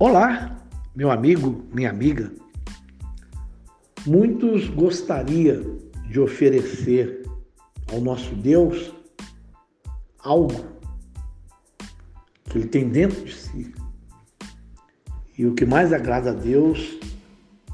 Olá, 0.00 0.56
meu 0.94 1.10
amigo, 1.10 1.66
minha 1.74 1.90
amiga. 1.90 2.32
Muitos 4.06 4.68
gostaria 4.68 5.60
de 6.08 6.20
oferecer 6.20 7.28
ao 7.90 8.00
nosso 8.00 8.32
Deus 8.36 8.94
algo 10.20 10.54
que 12.44 12.58
ele 12.58 12.68
tem 12.68 12.88
dentro 12.88 13.24
de 13.24 13.34
si. 13.34 13.74
E 15.36 15.44
o 15.44 15.56
que 15.56 15.66
mais 15.66 15.92
agrada 15.92 16.30
a 16.30 16.34
Deus 16.34 16.96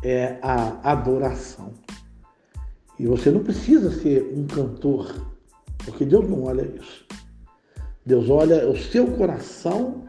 é 0.02 0.38
a 0.40 0.92
adoração. 0.92 1.74
E 2.98 3.06
você 3.06 3.30
não 3.30 3.44
precisa 3.44 3.90
ser 4.00 4.32
um 4.34 4.46
cantor, 4.46 5.30
porque 5.84 6.06
Deus 6.06 6.26
não 6.26 6.44
olha 6.44 6.62
isso. 6.62 7.06
Deus 8.06 8.30
olha 8.30 8.66
o 8.66 8.78
seu 8.78 9.08
coração 9.08 10.08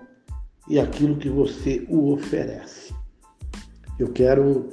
e 0.68 0.80
aquilo 0.80 1.18
que 1.18 1.30
você 1.30 1.86
o 1.90 2.14
oferece. 2.14 2.94
Eu 4.00 4.12
quero 4.12 4.70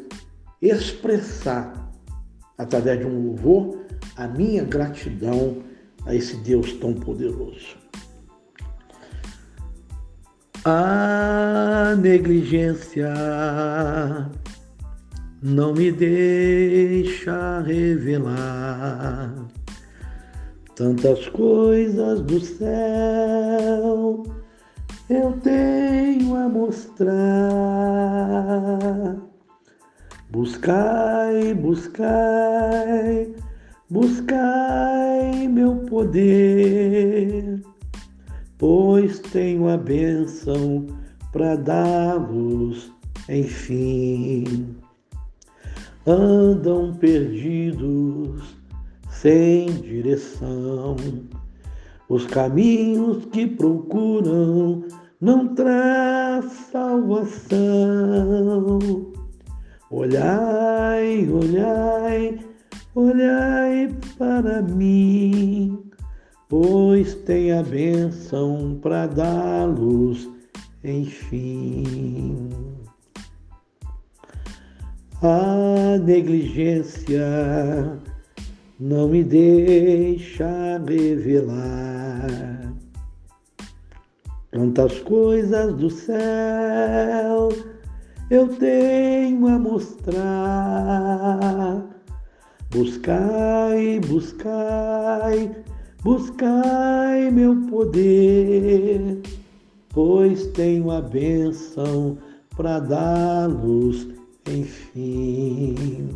expressar, 0.60 1.90
através 2.56 2.98
de 3.00 3.06
um 3.06 3.28
louvor, 3.28 3.78
a 4.16 4.26
minha 4.26 4.64
gratidão 4.64 5.62
a 6.06 6.14
esse 6.14 6.36
Deus 6.38 6.72
tão 6.74 6.94
poderoso. 6.94 7.76
A 10.64 11.96
negligência 12.00 13.12
não 15.42 15.74
me 15.74 15.90
deixa 15.90 17.60
revelar 17.60 19.34
tantas 20.76 21.28
coisas 21.28 22.20
do 22.20 22.40
céu 22.40 24.22
eu 25.08 25.32
tenho 25.40 26.36
a 26.36 26.48
mostrar. 26.48 27.12
Buscai, 30.30 31.52
buscai, 31.54 33.34
buscai 33.90 35.46
meu 35.46 35.76
poder, 35.84 37.60
pois 38.56 39.18
tenho 39.18 39.68
a 39.68 39.76
bênção 39.76 40.86
para 41.32 41.56
dar-vos, 41.56 42.90
enfim. 43.28 44.74
Andam 46.06 46.94
perdidos, 46.94 48.56
sem 49.10 49.66
direção, 49.66 50.96
os 52.12 52.26
caminhos 52.26 53.24
que 53.32 53.46
procuram 53.46 54.84
não 55.18 55.54
traz 55.54 56.44
salvação. 56.70 57.58
Olhai, 59.90 61.26
olhai, 61.30 62.38
olhai 62.94 63.88
para 64.18 64.60
mim, 64.60 65.82
pois 66.50 67.14
tem 67.14 67.50
a 67.52 67.62
bênção 67.62 68.78
para 68.82 69.06
dá-los, 69.06 70.28
enfim. 70.84 72.50
A 75.22 75.96
negligência 76.04 77.22
não 78.78 79.08
me 79.08 79.22
deixa 79.22 80.78
revelar 80.86 82.72
Tantas 84.52 85.00
coisas 85.00 85.74
do 85.76 85.88
céu 85.88 87.48
eu 88.32 88.48
tenho 88.48 89.46
a 89.46 89.58
mostrar. 89.58 90.22
Buscai, 92.70 94.00
buscai, 94.00 95.50
buscai 96.02 97.30
meu 97.30 97.54
poder, 97.68 99.20
pois 99.90 100.46
tenho 100.48 100.90
a 100.90 101.02
bênção 101.02 102.16
para 102.56 102.78
dar-los, 102.78 104.08
enfim. 104.46 106.08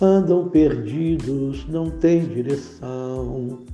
Andam 0.00 0.48
perdidos, 0.48 1.66
não 1.68 1.90
têm 1.90 2.26
direção 2.26 3.64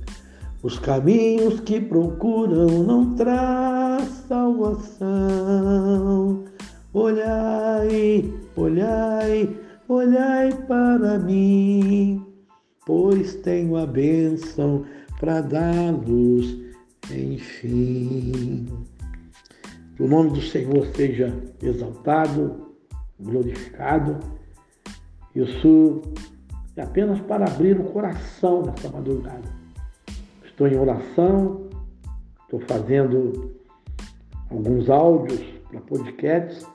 os 0.63 0.77
caminhos 0.77 1.59
que 1.61 1.81
procuram 1.81 2.83
não 2.83 3.15
traz 3.15 4.07
salvação. 4.27 5.05
Olhai, 6.93 8.31
olhai, 8.55 9.57
olhai 9.87 10.53
para 10.67 11.17
mim, 11.17 12.23
pois 12.85 13.33
tenho 13.35 13.75
a 13.77 13.87
bênção 13.87 14.85
para 15.19 15.41
dar-lhes, 15.41 16.55
enfim. 17.09 18.67
Que 19.95 20.03
o 20.03 20.07
nome 20.07 20.31
do 20.31 20.41
Senhor 20.41 20.85
seja 20.95 21.33
exaltado, 21.61 22.67
glorificado. 23.19 24.19
Isso 25.35 26.01
é 26.75 26.81
apenas 26.81 27.19
para 27.21 27.45
abrir 27.45 27.79
o 27.79 27.83
coração 27.85 28.63
nessa 28.63 28.89
madrugada 28.89 29.61
Estou 30.61 30.67
em 30.67 30.77
oração, 30.77 31.69
estou 32.43 32.59
fazendo 32.67 33.51
alguns 34.51 34.89
áudios 34.91 35.41
para 35.69 35.81
podcasts 35.81 36.67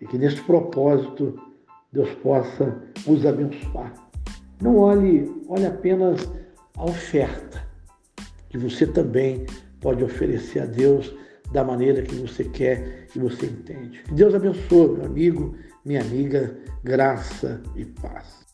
e 0.00 0.06
que 0.06 0.18
neste 0.18 0.42
propósito 0.42 1.38
Deus 1.92 2.10
possa 2.22 2.82
os 3.06 3.24
abençoar. 3.24 3.92
Não 4.60 4.78
olhe, 4.78 5.30
olhe 5.48 5.66
apenas 5.66 6.28
a 6.76 6.84
oferta 6.84 7.62
que 8.48 8.58
você 8.58 8.84
também 8.86 9.46
pode 9.80 10.02
oferecer 10.02 10.60
a 10.60 10.66
Deus 10.66 11.14
da 11.52 11.62
maneira 11.62 12.02
que 12.02 12.16
você 12.16 12.42
quer 12.42 13.06
e 13.14 13.18
você 13.20 13.46
entende. 13.46 14.02
Que 14.02 14.14
Deus 14.14 14.34
abençoe, 14.34 14.96
meu 14.96 15.04
amigo, 15.04 15.54
minha 15.86 16.00
amiga, 16.00 16.58
graça 16.82 17.62
e 17.76 17.84
paz. 17.84 18.45